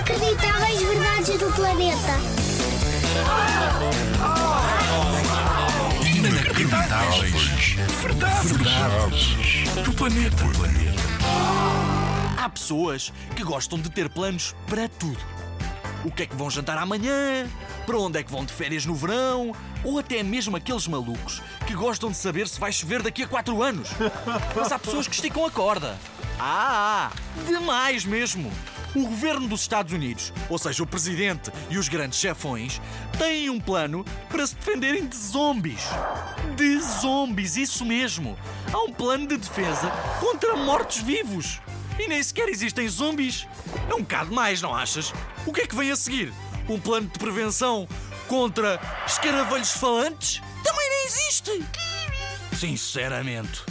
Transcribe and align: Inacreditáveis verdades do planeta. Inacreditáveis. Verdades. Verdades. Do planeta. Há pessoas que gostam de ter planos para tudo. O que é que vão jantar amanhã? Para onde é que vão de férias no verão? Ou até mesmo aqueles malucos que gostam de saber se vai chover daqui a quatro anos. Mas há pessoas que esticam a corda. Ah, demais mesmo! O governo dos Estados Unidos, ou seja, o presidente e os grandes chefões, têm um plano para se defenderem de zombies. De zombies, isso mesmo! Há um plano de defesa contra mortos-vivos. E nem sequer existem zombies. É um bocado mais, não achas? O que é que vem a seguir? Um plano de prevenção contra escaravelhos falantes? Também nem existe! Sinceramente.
Inacreditáveis 0.00 0.80
verdades 0.80 1.38
do 1.38 1.52
planeta. 1.52 2.18
Inacreditáveis. 6.06 7.76
Verdades. 8.00 8.50
Verdades. 8.50 9.36
Do 9.84 9.92
planeta. 9.92 10.44
Há 12.38 12.48
pessoas 12.48 13.12
que 13.36 13.44
gostam 13.44 13.78
de 13.78 13.90
ter 13.90 14.08
planos 14.08 14.54
para 14.66 14.88
tudo. 14.88 15.20
O 16.02 16.10
que 16.10 16.22
é 16.22 16.26
que 16.26 16.34
vão 16.34 16.48
jantar 16.48 16.78
amanhã? 16.78 17.46
Para 17.84 17.98
onde 17.98 18.18
é 18.18 18.22
que 18.22 18.32
vão 18.32 18.46
de 18.46 18.54
férias 18.54 18.86
no 18.86 18.94
verão? 18.94 19.54
Ou 19.84 19.98
até 19.98 20.22
mesmo 20.22 20.56
aqueles 20.56 20.88
malucos 20.88 21.42
que 21.66 21.74
gostam 21.74 22.10
de 22.10 22.16
saber 22.16 22.48
se 22.48 22.58
vai 22.58 22.72
chover 22.72 23.02
daqui 23.02 23.24
a 23.24 23.28
quatro 23.28 23.62
anos. 23.62 23.90
Mas 24.56 24.72
há 24.72 24.78
pessoas 24.78 25.06
que 25.06 25.14
esticam 25.14 25.44
a 25.44 25.50
corda. 25.50 25.98
Ah, 26.42 27.12
demais 27.46 28.06
mesmo! 28.06 28.50
O 28.94 29.02
governo 29.02 29.46
dos 29.46 29.60
Estados 29.60 29.92
Unidos, 29.92 30.32
ou 30.48 30.58
seja, 30.58 30.82
o 30.82 30.86
presidente 30.86 31.52
e 31.68 31.76
os 31.76 31.86
grandes 31.86 32.18
chefões, 32.18 32.80
têm 33.18 33.50
um 33.50 33.60
plano 33.60 34.06
para 34.30 34.46
se 34.46 34.54
defenderem 34.54 35.06
de 35.06 35.14
zombies. 35.14 35.82
De 36.56 36.80
zombies, 36.80 37.58
isso 37.58 37.84
mesmo! 37.84 38.38
Há 38.72 38.78
um 38.78 38.90
plano 38.90 39.26
de 39.26 39.36
defesa 39.36 39.90
contra 40.18 40.56
mortos-vivos. 40.56 41.60
E 41.98 42.08
nem 42.08 42.22
sequer 42.22 42.48
existem 42.48 42.88
zombies. 42.88 43.46
É 43.90 43.94
um 43.94 44.00
bocado 44.00 44.32
mais, 44.32 44.62
não 44.62 44.74
achas? 44.74 45.12
O 45.44 45.52
que 45.52 45.60
é 45.60 45.66
que 45.66 45.76
vem 45.76 45.90
a 45.90 45.96
seguir? 45.96 46.32
Um 46.66 46.80
plano 46.80 47.06
de 47.06 47.18
prevenção 47.18 47.86
contra 48.26 48.80
escaravelhos 49.06 49.72
falantes? 49.72 50.40
Também 50.64 50.88
nem 50.88 51.04
existe! 51.04 51.66
Sinceramente. 52.58 53.62